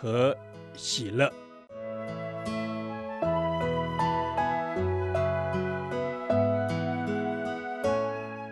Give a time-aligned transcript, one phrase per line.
[0.00, 0.36] 和
[0.74, 1.32] 喜乐。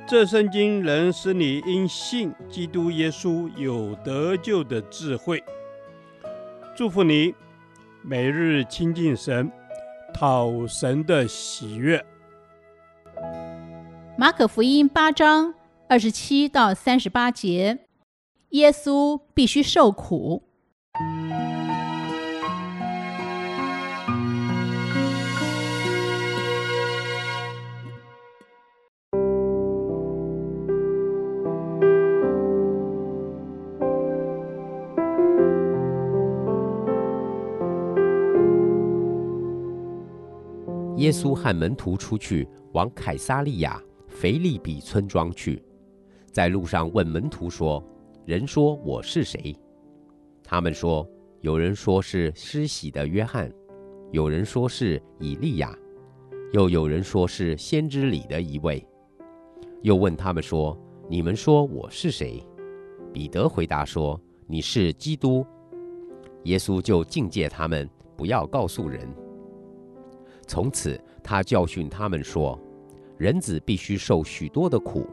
[0.06, 5.42] 这圣经能使你因信基督耶稣有得救的智慧。
[6.76, 7.34] 祝福你，
[8.02, 9.50] 每日亲近神，
[10.12, 12.04] 讨神的喜悦。
[14.16, 15.54] 马可福音八章
[15.88, 17.80] 二十七到三十八节，
[18.50, 20.42] 耶稣必须受苦。
[41.04, 45.62] 耶稣和门徒出去，往凯撒利亚腓立比村庄去，
[46.32, 47.84] 在路上问门徒说
[48.24, 49.54] ：“人说我是谁？”
[50.42, 51.06] 他们说
[51.42, 53.52] ：“有人说是施洗的约翰，
[54.12, 55.76] 有人说是以利亚，
[56.54, 58.82] 又有人说是先知里的一位。”
[59.84, 60.74] 又问他们说
[61.06, 62.42] ：“你们说我是谁？”
[63.12, 64.18] 彼得回答说
[64.48, 65.44] ：“你是基督。”
[66.44, 67.86] 耶稣就禁戒他们，
[68.16, 69.06] 不要告诉人。
[70.46, 72.58] 从此，他教训他们说
[73.18, 75.06] ：“人子必须受许多的苦，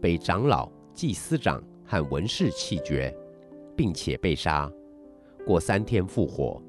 [0.00, 3.14] 被长老、祭司长和文士弃绝，
[3.76, 4.70] 并且被杀，
[5.46, 6.62] 过三天复活。”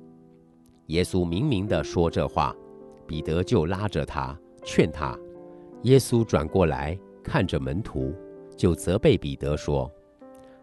[0.87, 2.55] 耶稣明明地说这话，
[3.07, 5.17] 彼得就拉着他劝他。
[5.81, 8.13] 耶稣转过来看着门徒，
[8.55, 9.91] 就责备彼得说：“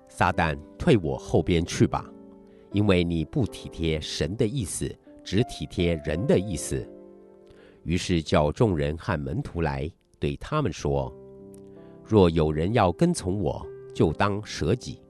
[0.09, 2.09] 撒旦，退我后边去吧，
[2.71, 4.93] 因为你不体贴神的意思，
[5.25, 6.89] 只体贴人的意思。”
[7.85, 11.13] 于是叫众人和门徒来，对他们说
[12.05, 15.01] ：“若有人要跟从我，就当舍己，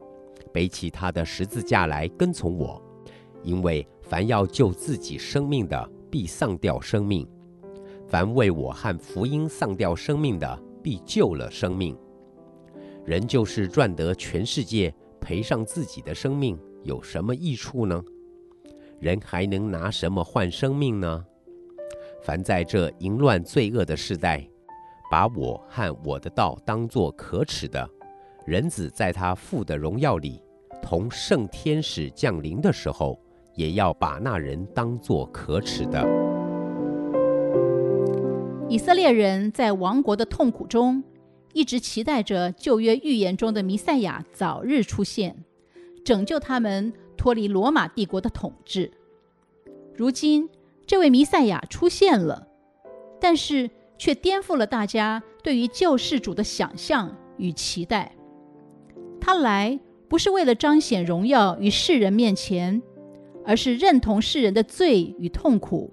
[0.53, 2.81] 背起他的十字架来跟从我。
[3.43, 7.27] 因为凡要救自己生命的，必丧掉生命；
[8.06, 11.97] 凡为我和福音丧掉生命的，必救了生命。
[13.05, 18.00] 人就是赚得全世界，赔上自己的生命，有什么益处呢？
[19.00, 21.25] 人还能拿什么换生命呢？”
[22.22, 24.47] 凡在这淫乱罪恶的世代，
[25.10, 27.88] 把我和我的道当作可耻的，
[28.47, 30.41] 人子在他父的荣耀里，
[30.81, 33.19] 同圣天使降临的时候，
[33.56, 36.00] 也要把那人当作可耻的。
[38.69, 41.03] 以色列人在亡国的痛苦中，
[41.53, 45.44] 一直期待着旧约预言中的弥赛亚早日出现，
[46.05, 48.91] 拯救他们脱离罗马帝国的统治。
[49.94, 50.49] 如今，
[50.92, 52.47] 这位弥赛亚出现了，
[53.19, 58.14] 但是却颠覆了大家对于救世主的想象与期待。
[59.19, 62.82] 他来不是为了彰显荣耀于世人面前，
[63.42, 65.91] 而是认同世人的罪与痛苦，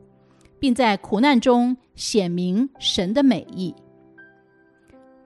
[0.59, 3.73] 并在苦难中显明神的美意。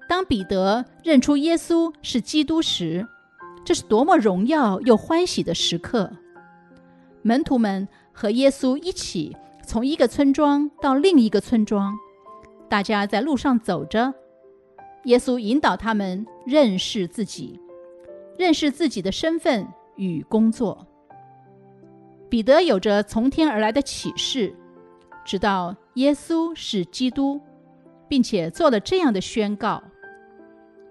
[0.07, 3.07] 当彼得认出耶稣是基督时，
[3.66, 6.12] 这是多么荣耀又欢喜的时刻！
[7.23, 9.35] 门徒们和耶稣一起。
[9.66, 11.97] 从一个村庄到另一个村庄，
[12.69, 14.13] 大家在路上走着。
[15.06, 17.59] 耶稣引导他们认识自己，
[18.38, 20.85] 认识自己的身份与工作。
[22.29, 24.53] 彼得有着从天而来的启示，
[25.25, 27.40] 知道耶稣是基督，
[28.07, 29.81] 并且做了这样的宣告。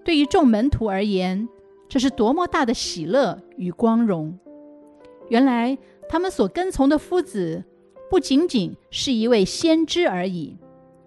[0.03, 1.47] 对于众门徒而言，
[1.87, 4.37] 这是多么大的喜乐与光荣！
[5.29, 5.77] 原来
[6.09, 7.63] 他们所跟从的夫子。
[8.13, 10.55] 不仅仅是一位先知而已，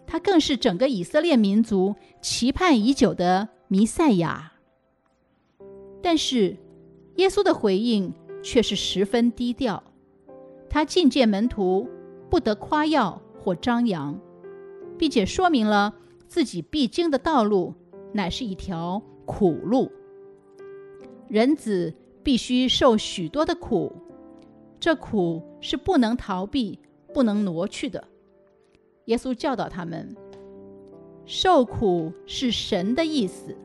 [0.09, 4.55] 他更是整个以色列民族期盼已久的弥赛亚。
[6.03, 6.57] 但是，
[7.15, 8.13] 耶稣的回应
[8.43, 9.85] 却是十分低调，
[10.69, 11.89] 他禁戒门徒
[12.29, 14.19] 不得夸耀或张扬，
[14.99, 15.95] 并且说明了
[16.27, 17.73] 自己必经的道路
[18.15, 19.93] 乃是一条苦路，
[21.29, 21.95] 人子
[22.25, 23.93] 必须受许多的苦，
[24.81, 26.81] 这苦是不能逃避。
[27.17, 28.05] 不能挪去的。
[29.07, 30.15] 耶稣教导他们，
[31.25, 33.57] 受苦是神的意思。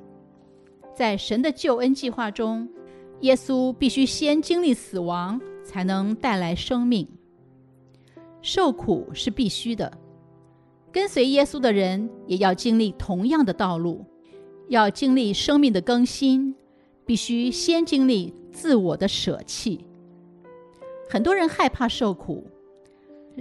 [0.96, 2.70] 在神的救恩计划中，
[3.20, 7.06] 耶稣必须先经历死亡，才能带来生命。
[8.42, 9.92] 受苦是必须的，
[10.90, 14.06] 跟随耶稣的人也要经历同样的道路，
[14.70, 16.56] 要经历生命的更新，
[17.06, 19.86] 必须先经历自我的舍弃。
[21.10, 22.48] 很多人害怕受苦，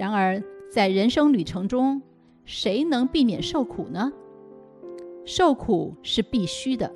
[0.01, 0.43] 然而
[0.73, 2.01] 在人生旅程中，
[2.47, 4.11] 谁能避免受苦呢？
[5.27, 6.91] 受苦是必须的，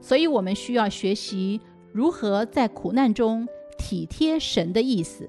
[0.00, 1.60] 所以我们需要学习
[1.92, 3.46] 如何在苦难中
[3.76, 5.28] 体贴神的意思。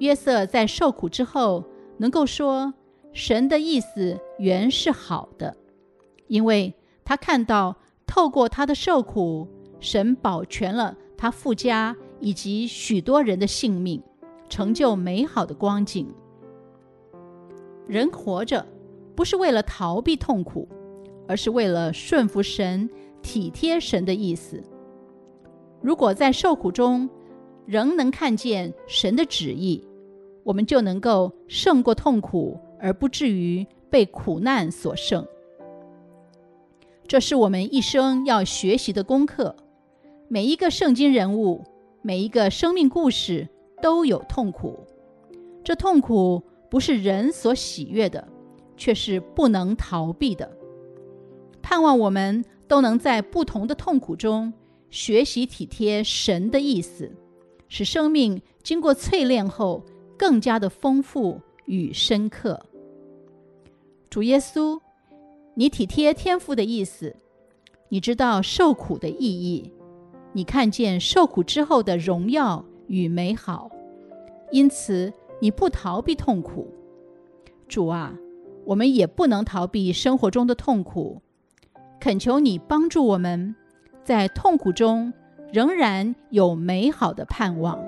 [0.00, 1.64] 约瑟在受苦之后，
[1.96, 2.74] 能够说
[3.14, 5.56] 神的意思原是好的，
[6.26, 6.74] 因为
[7.06, 9.48] 他看到透过他的受苦，
[9.80, 14.02] 神保全了他父家以及许多人的性命，
[14.48, 16.06] 成就美好的光景。
[17.86, 18.66] 人活着
[19.14, 20.68] 不是为了逃避痛苦，
[21.28, 22.88] 而是为了顺服神、
[23.22, 24.62] 体贴神的意思。
[25.82, 27.08] 如果在受苦中，
[27.66, 29.86] 仍能看见神的旨意，
[30.42, 35.26] 我们就能够胜过痛苦，而不至于被苦难所胜。
[37.06, 39.56] 这是我们一生要学习的功课。
[40.26, 41.64] 每一个圣经人物，
[42.00, 43.48] 每一个生命故事
[43.84, 44.82] 都有痛苦。
[45.62, 48.26] 这痛苦不是人所喜悦的，
[48.78, 50.50] 却是不能逃避的。
[51.60, 54.50] 盼望我们都能在不同的痛苦中
[54.88, 57.12] 学习体贴神的意思。
[57.68, 59.84] 使生命经过淬炼后
[60.16, 62.64] 更加的丰富与深刻。
[64.08, 64.80] 主耶稣，
[65.54, 67.14] 你体贴天父的意思，
[67.90, 69.70] 你知道受苦的意义，
[70.32, 73.70] 你看见受苦之后的荣耀与美好，
[74.50, 76.72] 因此你不逃避痛苦。
[77.68, 78.14] 主啊，
[78.64, 81.20] 我们也不能逃避生活中的痛苦，
[82.00, 83.54] 恳求你帮助我们，
[84.02, 85.12] 在痛苦中。
[85.52, 87.78] 仍然有美好的盼望。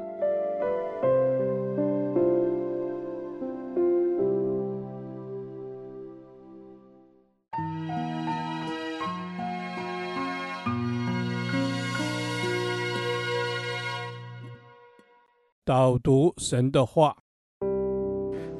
[15.87, 17.15] 导读神的话，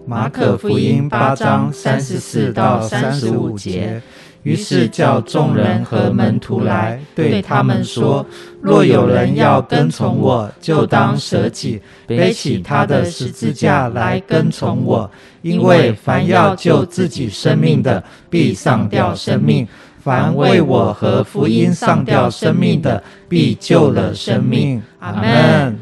[0.07, 4.01] 马可福音八章三十四到三十五节。
[4.45, 8.25] 于是叫众人和门徒来，对他们说
[8.63, 15.11] ：“若有人要跟从我，就当舍己，背起他的十字架来跟从我。
[15.43, 18.01] 因为凡要救自己生命的，
[18.31, 19.67] 必丧掉生命；
[19.99, 25.77] 凡为我和福音丧掉生命的，必救了生命。”阿门。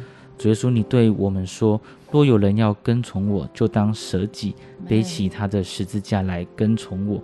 [0.44, 1.81] 主耶稣，你对我们说。
[2.11, 4.55] 若有人要跟从我，就当舍己，
[4.87, 7.19] 背起他的十字架来跟从我。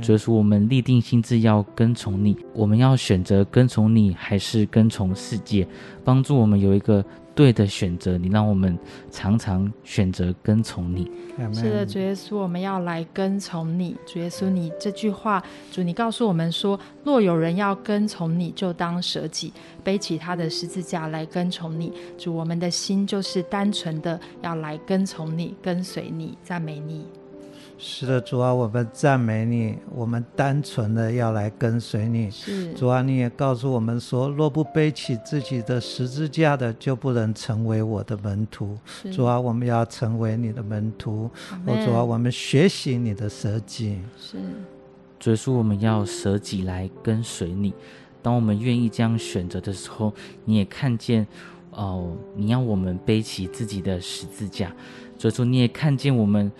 [0.00, 5.66] 所以说，我们立定心智要跟从你，我们要选择跟从你，还是跟从世界？
[6.04, 7.04] 帮助我们有一个。
[7.34, 8.78] 对的选择，你让我们
[9.10, 11.10] 常常选择跟从你。
[11.54, 13.96] 是的，主耶稣，我们要来跟从你。
[14.06, 21.92] 主耶稣，你这句话，主你告诉我们说，若有人要跟从你，就当舍己，背起他的十字架来跟从你。
[22.18, 27.06] 主，我们的心就是单纯的要来跟从你，跟随你，赞美你。
[27.82, 29.78] 是的，主啊，我们赞美你。
[29.90, 32.30] 我们单纯的要来跟随你。
[32.30, 38.76] 是，主啊，你也告诉我们说，若不背起自己的十字架的，就不能成为我的门徒。
[39.10, 41.30] 主啊，我们要成为你的门徒。
[41.64, 43.98] 哦，主啊，我们学习你的舍己。
[44.18, 44.36] 是，
[45.18, 47.72] 主耶稣，我们要舍己来跟随你。
[48.20, 50.12] 当我们愿意这样选择的时候，
[50.44, 51.26] 你也看见，
[51.70, 54.70] 哦，你要我们背起自己的十字架。
[55.16, 56.52] 主耶稣，你也看见我们。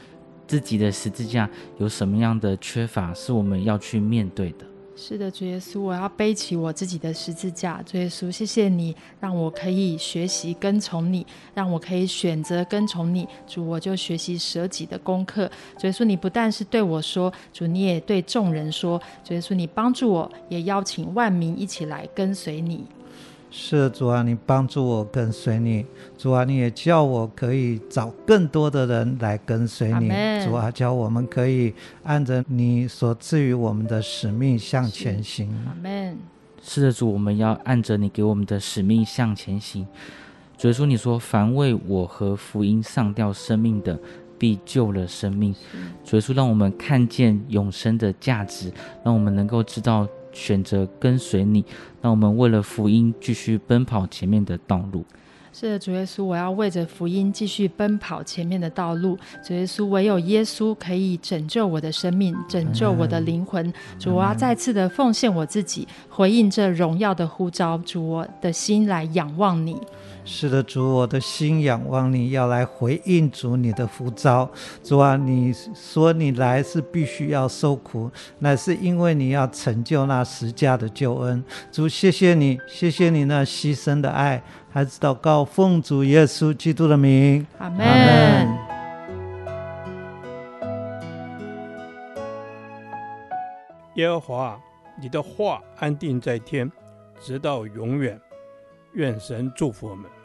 [0.50, 4.66] 自己的十字架有什么样的缺乏，是我们要去面对的？
[4.96, 7.80] 是的，主耶稣，我要背起我自己的十字架。
[7.86, 13.28] 主耶稣，谢谢你让我可以学习跟从你，让我可以选择跟从你。
[13.46, 15.48] 主，我就学习舍己的功课。
[15.78, 19.00] 主耶稣，你不但是对我说，主你也对众人说。
[19.22, 22.84] 主耶稣，你帮助我，也邀请万民一起来跟随你。
[23.52, 25.84] 是主啊，你帮助我跟随你。
[26.16, 30.08] 主啊，你也叫我可以找更多的人来跟随你。
[30.44, 35.48] 主啊，叫我们可以按着你所赐予我们的使命向前行。
[35.66, 36.16] 阿门。
[36.62, 39.84] 是的，主，我们要按着你给我们的使命向前行。
[40.56, 43.98] 主耶稣，你说凡为我和福音上吊生命的，
[44.38, 45.52] 必救了生命。
[46.04, 50.06] 主耶稣，让我们看见永生的价值，让我们能够知道。
[50.32, 51.64] 选择跟随你，
[52.00, 55.04] 让我们为了福音继续奔跑前面的道路。
[55.52, 59.18] 是的，主耶稣，我要为着福音继续奔跑前面的道路。
[59.44, 63.72] 主耶稣，唯有耶稣可以拯救我的生命，拯救我的灵魂。
[63.98, 67.76] 主，我要再次的奉献我自己，回应这荣耀的呼召。
[67.78, 69.76] 主，我的心来仰望你。
[70.24, 74.48] 是的，主，我的心仰望你，要来回应主你的呼召。
[74.82, 81.42] 主啊，你说你来是必须要受苦，乃是因为你要成就那十架的救恩。
[81.72, 84.42] 主，谢谢你，谢谢你那牺牲的爱。
[84.70, 88.48] 孩子祷告，奉主耶稣基督的名，阿门。
[93.94, 94.60] 耶和华，
[95.02, 96.70] 你的话安定在天，
[97.20, 98.18] 直到永远。
[98.92, 100.19] 愿神祝福我们。